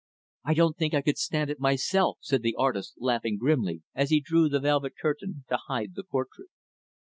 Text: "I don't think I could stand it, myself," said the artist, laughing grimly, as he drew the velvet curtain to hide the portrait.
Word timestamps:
"I 0.43 0.55
don't 0.55 0.77
think 0.77 0.95
I 0.95 1.03
could 1.03 1.19
stand 1.19 1.51
it, 1.51 1.59
myself," 1.59 2.17
said 2.21 2.41
the 2.41 2.55
artist, 2.57 2.95
laughing 2.97 3.37
grimly, 3.37 3.83
as 3.93 4.09
he 4.09 4.19
drew 4.19 4.49
the 4.49 4.59
velvet 4.59 4.93
curtain 4.99 5.43
to 5.49 5.57
hide 5.67 5.93
the 5.93 6.03
portrait. 6.03 6.49